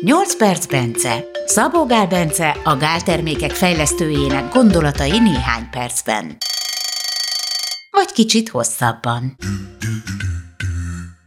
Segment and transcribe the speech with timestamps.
[0.00, 1.24] 8 perc Bence.
[1.46, 6.36] Szabó Gál Bence a Gál termékek fejlesztőjének gondolatai néhány percben.
[7.90, 9.36] Vagy kicsit hosszabban.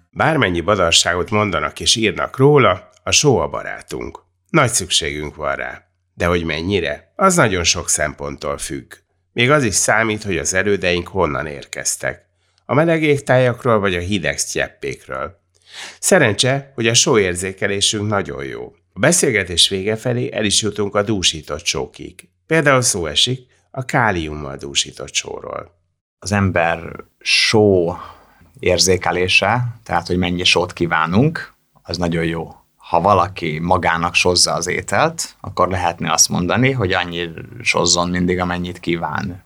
[0.10, 4.24] Bármennyi badarságot mondanak és írnak róla, a só a barátunk.
[4.50, 5.82] Nagy szükségünk van rá.
[6.14, 8.94] De hogy mennyire, az nagyon sok szemponttól függ.
[9.34, 12.26] Még az is számít, hogy az erődeink honnan érkeztek.
[12.66, 15.41] A meleg égtájakról vagy a hideg sztyeppékről.
[16.00, 18.74] Szerencse, hogy a sóérzékelésünk nagyon jó.
[18.94, 22.30] A beszélgetés vége felé el is jutunk a dúsított sókig.
[22.48, 25.80] Például szó esik a káliummal dúsított sóról.
[26.20, 26.80] Az ember
[27.20, 27.96] só
[28.60, 32.56] érzékelése, tehát hogy mennyi sót kívánunk, az nagyon jó.
[32.76, 37.30] Ha valaki magának sozza az ételt, akkor lehetne azt mondani, hogy annyi
[37.62, 39.44] sozzon mindig, amennyit kíván.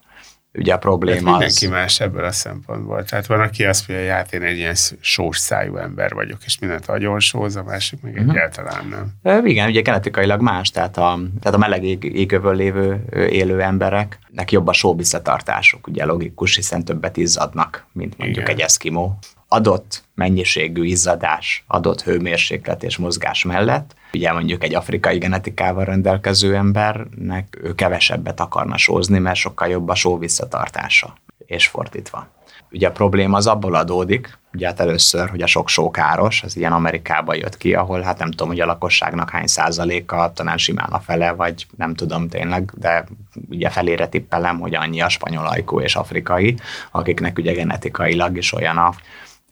[0.58, 1.72] Ugye a probléma hát mindenki az...
[1.72, 3.04] más ebből a szempontból.
[3.04, 6.59] Tehát van, aki azt mondja, hogy hát én egy ilyen sós szájú ember vagyok, és
[6.59, 8.30] mindent agyon sóz, a másik meg uh-huh.
[8.30, 9.34] egyáltalán nem.
[9.34, 14.52] E, igen, ugye genetikailag más, tehát a, tehát a meleg ég, égövön lévő élő embereknek
[14.52, 18.55] jobb a só visszatartásuk, ugye logikus, hiszen többet izzadnak, mint mondjuk igen.
[18.55, 25.85] egy eszkimó adott mennyiségű izzadás, adott hőmérséklet és mozgás mellett, ugye mondjuk egy afrikai genetikával
[25.85, 31.13] rendelkező embernek ő kevesebbet akarna sózni, mert sokkal jobb a só visszatartása,
[31.46, 32.27] és fordítva.
[32.71, 36.57] Ugye a probléma az abból adódik, ugye hát először, hogy a sok só káros, az
[36.57, 40.90] ilyen Amerikába jött ki, ahol hát nem tudom, hogy a lakosságnak hány százaléka, talán simán
[40.91, 43.05] a fele, vagy nem tudom tényleg, de
[43.49, 46.55] ugye felére tippelem, hogy annyi a spanyol ajkú és afrikai,
[46.91, 48.93] akiknek ugye genetikailag is olyan a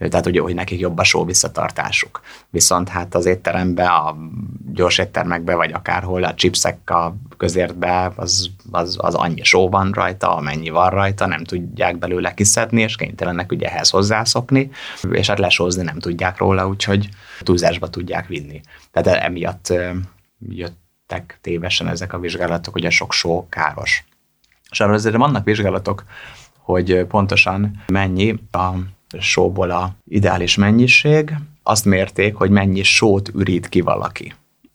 [0.09, 2.22] tehát ugye, hogy nekik jobb a só visszatartásuk.
[2.50, 4.18] Viszont hát az étterembe, a
[4.73, 10.36] gyors éttermekbe, vagy akárhol a chipsek a közértbe, az, az, az annyi só van rajta,
[10.36, 14.72] amennyi van rajta, nem tudják belőle kiszedni, és kénytelenek ugye ehhez hozzászokni,
[15.12, 17.09] és hát lesózni nem tudják róla, úgyhogy
[17.40, 18.62] túlzásba tudják vinni.
[18.92, 19.74] Tehát emiatt
[20.50, 24.06] jöttek tévesen ezek a vizsgálatok, hogy a sok só káros.
[24.72, 26.04] És arra azért vannak vizsgálatok,
[26.58, 28.69] hogy pontosan mennyi a
[29.19, 34.34] sóból a ideális mennyiség, azt mérték, hogy mennyi sót ürít ki valaki.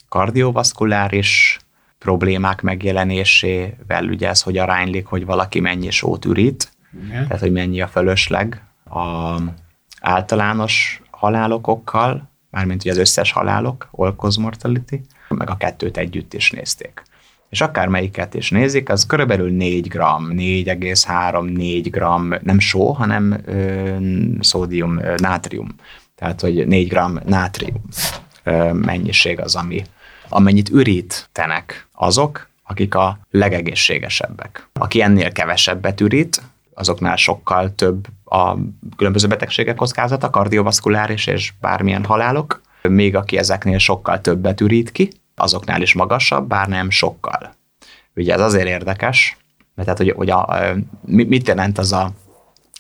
[0.09, 1.59] Kardiovaszkuláris
[1.99, 6.73] problémák megjelenésével ugye ez, hogy aránylik, hogy valaki mennyi sót ürít,
[7.05, 7.27] Igen.
[7.27, 9.35] tehát hogy mennyi a fölösleg a
[10.01, 17.03] általános halálokokkal, mármint ugye az összes halálok, all mortality, meg a kettőt együtt is nézték
[17.49, 23.97] és akármelyiket is nézik, az körülbelül 4 gram, 4,3-4 gram, nem só, hanem ö,
[24.41, 25.75] szódium, ö, nátrium.
[26.15, 27.83] Tehát, hogy 4 gram nátrium
[28.43, 29.83] ö, mennyiség az, ami,
[30.29, 34.69] amennyit ürítenek azok, akik a legegészségesebbek.
[34.73, 36.43] Aki ennél kevesebbet ürít,
[36.75, 38.57] azoknál sokkal több a
[38.97, 45.83] különböző betegségek kockázata, kardiovaszkuláris és bármilyen halálok, még aki ezeknél sokkal többet ürít ki, azoknál
[45.83, 47.55] is magasabb, bár nem sokkal.
[48.17, 49.37] Ugye ez azért érdekes,
[49.75, 52.11] mert tehát, hogy, hogy a, mit jelent az a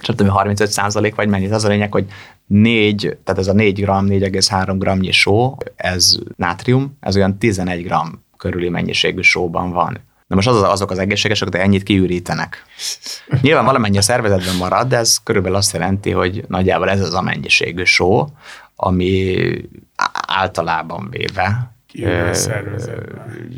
[0.00, 2.06] csak tudom, 35 százalék, vagy mennyit, az a lényeg, hogy
[2.46, 8.24] 4, tehát ez a 4 gram, 4,3 gramnyi só, ez nátrium, ez olyan 11 gram
[8.36, 10.00] körüli mennyiségű sóban van.
[10.26, 12.64] Na most az, azok az egészségesek, de ennyit kiürítenek.
[13.40, 17.22] Nyilván valamennyi a szervezetben marad, de ez körülbelül azt jelenti, hogy nagyjából ez az a
[17.22, 18.26] mennyiségű só,
[18.76, 19.36] ami
[20.26, 21.72] általában véve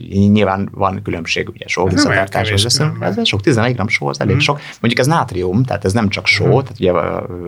[0.09, 4.39] Nyilván van különbség, ugye só visszatartás, ez, ez sok, 11 gram só, az elég mm.
[4.39, 4.61] sok.
[4.81, 6.61] Mondjuk ez nátrium, tehát ez nem csak só, mm.
[6.61, 6.93] tehát ugye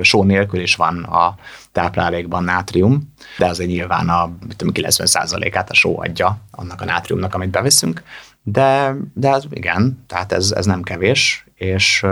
[0.02, 1.34] só nélkül is van a
[1.72, 8.02] táplálékban nátrium, de azért nyilván a 90%-át a só adja annak a nátriumnak, amit beveszünk,
[8.42, 12.06] de, de ez igen, tehát ez, ez nem kevés, és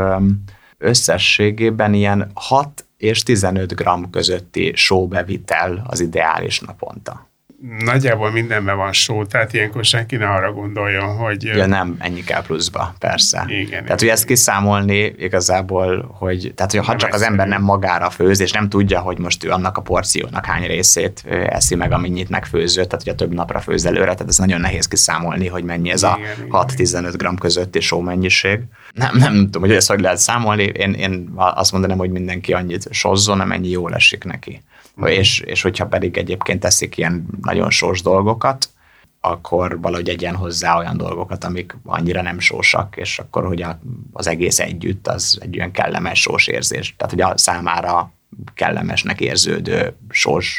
[0.78, 7.29] összességében ilyen 6 és 15 gram közötti sóbevitel az ideális naponta
[7.84, 11.44] nagyjából mindenben van só, tehát ilyenkor senki ne arra gondoljon, hogy...
[11.44, 13.44] Ja nem, ennyi kell pluszba, persze.
[13.48, 18.10] Igen, tehát, hogy ezt kiszámolni igazából, hogy, tehát, hogy ha csak az ember nem magára
[18.10, 22.28] főz, és nem tudja, hogy most ő annak a porciónak hány részét eszi meg, amennyit
[22.28, 25.90] megfőzött, tehát, hogy a több napra főz előre, tehát ez nagyon nehéz kiszámolni, hogy mennyi
[25.90, 26.18] ez a
[26.50, 28.60] 6-15 gram közötti só mennyiség.
[28.92, 32.86] Nem, nem tudom, hogy ezt hogy lehet számolni, én, én azt mondanám, hogy mindenki annyit
[32.90, 34.62] sozzon, amennyi jól esik neki.
[35.00, 35.06] Mm.
[35.06, 38.68] És, és hogyha pedig egyébként teszik ilyen nagyon sós dolgokat,
[39.20, 43.64] akkor valahogy egyen hozzá olyan dolgokat, amik annyira nem sósak, és akkor, hogy
[44.12, 46.94] az egész együtt az egy olyan kellemes sós érzés.
[46.96, 48.12] Tehát, hogy a számára
[48.54, 50.58] kellemesnek érződő sós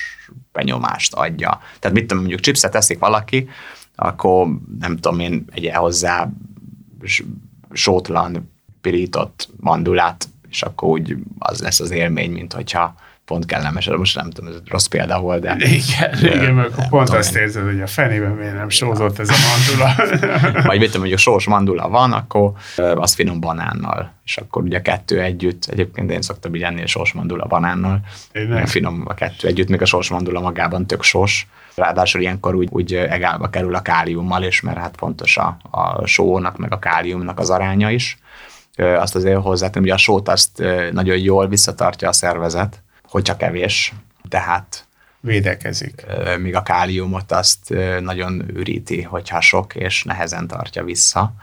[0.51, 1.59] benyomást adja.
[1.79, 3.49] Tehát mit tudom, mondjuk chipset teszik valaki,
[3.95, 4.47] akkor
[4.79, 6.29] nem tudom én, egy hozzá
[7.73, 8.51] sótlan
[8.81, 14.29] pirított mandulát, és akkor úgy az lesz az élmény, mint hogyha pont kellemes, most nem
[14.29, 15.55] tudom, ez rossz példa volt, de...
[15.59, 19.29] Igen, de, igen mert akkor pont azt érzed, hogy a fenében miért nem sózott ez
[19.29, 19.95] a mandula.
[20.67, 22.51] Vagy mit tudom, hogy a sós mandula van, akkor
[22.95, 26.87] az finom banánnal, és akkor ugye a kettő együtt, egyébként én szoktam így enni a
[26.87, 27.99] sós mandula banánnal,
[28.31, 32.67] Én finom a kettő együtt, még a sós mandula magában tök sós, ráadásul ilyenkor úgy,
[32.71, 37.39] úgy egálba kerül a káliummal, és mert hát fontos a, a sónak, meg a káliumnak
[37.39, 38.17] az aránya is.
[38.75, 42.81] Azt azért hozzátenem, hogy a sót azt nagyon jól visszatartja a szervezet,
[43.11, 43.93] hogyha kevés,
[44.29, 44.87] tehát
[45.19, 46.05] védekezik.
[46.39, 51.33] Míg a káliumot azt nagyon üríti, hogyha sok, és nehezen tartja vissza.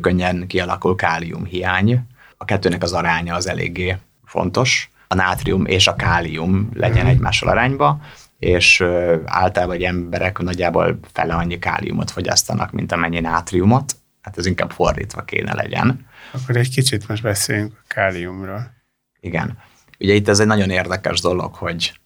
[0.00, 2.06] Könnyen kialakul kálium hiány.
[2.36, 4.90] A kettőnek az aránya az eléggé fontos.
[5.08, 7.08] A nátrium és a kálium legyen mm.
[7.08, 8.00] egymással arányba,
[8.38, 8.84] és
[9.24, 13.96] általában egy emberek nagyjából fele annyi káliumot fogyasztanak, mint amennyi nátriumot.
[14.22, 16.06] Hát ez inkább fordítva kéne legyen.
[16.32, 18.72] Akkor egy kicsit most beszéljünk a káliumról.
[19.20, 19.58] Igen.
[19.98, 21.98] Ugye itt ez egy nagyon érdekes dolog, hogy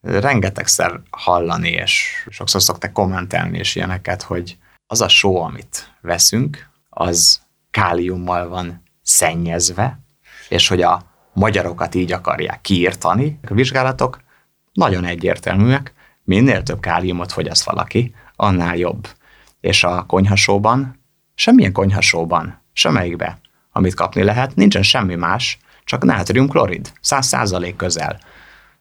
[0.00, 4.56] rengetegszer hallani, és sokszor szoktak kommentelni és ilyeneket, hogy
[4.86, 7.40] az a só, amit veszünk, az
[7.70, 9.98] káliummal van szennyezve,
[10.48, 11.02] és hogy a
[11.32, 13.38] magyarokat így akarják kiírtani.
[13.48, 14.20] A vizsgálatok
[14.72, 15.94] nagyon egyértelműek,
[16.24, 19.08] minél több káliumot fogyaszt valaki, annál jobb.
[19.60, 21.00] És a konyhasóban,
[21.34, 23.38] semmilyen konyhasóban, semmelyikbe,
[23.72, 28.20] amit kapni lehet, nincsen semmi más, csak nátriumklorid, 100% közel.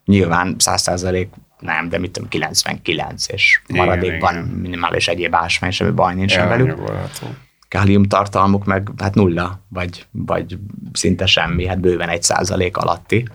[0.06, 1.28] Nyilván 100%
[1.60, 6.80] nem, de mit tudom, 99, és maradékban igen, minimális egyéb ásvány, semmi baj nincsen velük.
[7.68, 10.58] Kálium tartalmuk meg hát nulla, vagy, vagy
[10.94, 13.28] szinte semmi, hát bőven egy százalék alatti.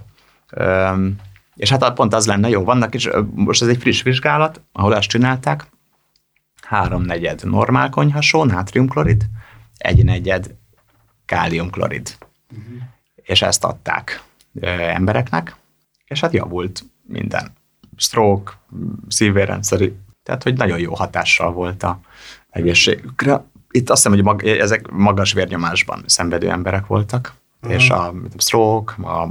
[0.57, 1.17] Üm,
[1.57, 5.09] és hát pont az lenne, jó, vannak is, most ez egy friss vizsgálat, ahol ezt
[5.09, 5.67] csinálták,
[6.63, 9.25] háromnegyed normál konyhasó, nátriumklorid,
[9.77, 10.55] egy negyed
[11.27, 12.17] káliumklorid.
[12.51, 12.83] Uh-huh
[13.31, 14.23] és ezt adták
[14.95, 15.57] embereknek,
[16.07, 17.53] és hát javult minden.
[17.97, 18.53] Stroke,
[19.09, 22.01] szívvérrendszeri, tehát hogy nagyon jó hatással volt a
[22.51, 23.45] egészségükre.
[23.71, 27.81] Itt azt hiszem, hogy mag, ezek magas vérnyomásban szenvedő emberek voltak, uh-huh.
[27.81, 29.29] és a stroke, a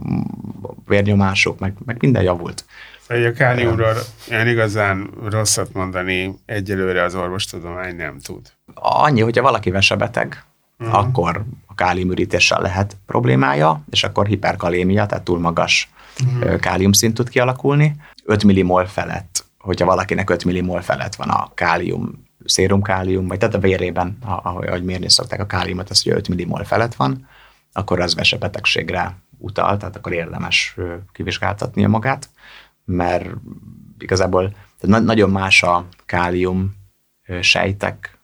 [0.86, 2.66] vérnyomások, meg, meg minden javult.
[3.08, 3.96] Hogy a káliumról
[4.32, 8.52] én igazán rosszat mondani egyelőre az orvostudomány nem tud.
[8.74, 10.44] Annyi, hogyha valaki vesebeteg,
[10.80, 10.98] uh-huh.
[10.98, 11.46] akkor
[11.80, 15.90] káliumürítéssel lehet problémája, és akkor hiperkalémia, tehát túl magas
[16.26, 16.60] uh-huh.
[16.60, 17.96] káliumszint tud kialakulni.
[18.26, 23.60] 5 millimol felett, hogyha valakinek 5 millimol felett van a kálium, szérumkálium, vagy tehát a
[23.60, 27.28] vérében, ahogy mérni szokták a káliumot, az, hogy 5 millimol felett van,
[27.74, 30.76] akkor az vesebetegségre utal, tehát akkor érdemes
[31.12, 32.30] kivizsgáltatnia magát,
[32.86, 33.30] mert
[33.98, 36.76] igazából tehát nagyon más a kálium
[37.42, 38.19] sejtek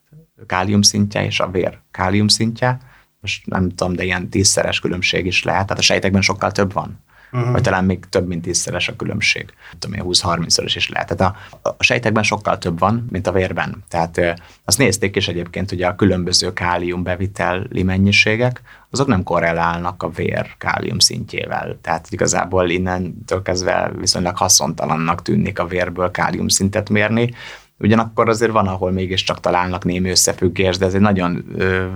[0.45, 2.79] kálium szintje és a vér kálium szintje,
[3.19, 7.03] most nem tudom, de ilyen tízszeres különbség is lehet, tehát a sejtekben sokkal több van.
[7.31, 7.51] Uh-huh.
[7.51, 9.53] Vagy talán még több, mint tízszeres a különbség.
[9.79, 11.15] Tudom én, 20-30-szoros is lehet.
[11.15, 13.83] Tehát a, a sejtekben sokkal több van, mint a vérben.
[13.87, 20.09] Tehát azt nézték is egyébként, hogy a különböző kálium beviteli mennyiségek, azok nem korrelálnak a
[20.09, 21.77] vér kálium szintjével.
[21.81, 27.33] Tehát igazából innentől kezdve viszonylag haszontalannak tűnik a vérből kálium szintet mérni,
[27.79, 31.87] Ugyanakkor azért van, ahol mégiscsak találnak némi összefüggés, de ez egy nagyon ö,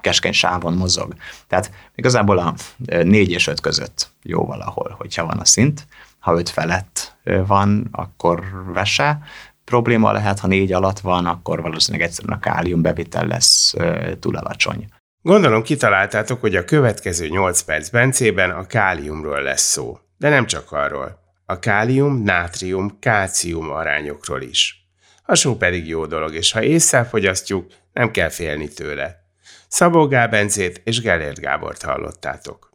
[0.00, 1.14] keskeny sávon mozog.
[1.48, 2.54] Tehát igazából a
[2.86, 5.86] 4 és 5 között jó valahol, hogyha van a szint.
[6.18, 7.16] Ha 5 felett
[7.46, 9.18] van, akkor vese
[9.64, 13.74] probléma lehet, ha 4 alatt van, akkor valószínűleg egyszerűen a kálium bevitel lesz
[14.20, 14.88] túl alacsony.
[15.22, 19.98] Gondolom kitaláltátok, hogy a következő 8 perc Bencében a káliumról lesz szó.
[20.18, 21.18] De nem csak arról.
[21.46, 24.85] A kálium, nátrium, kálcium arányokról is.
[25.26, 29.24] A só pedig jó dolog, és ha észre fogyasztjuk, nem kell félni tőle.
[29.68, 30.28] Szabó Gál
[30.84, 32.74] és Gellért Gábort hallottátok.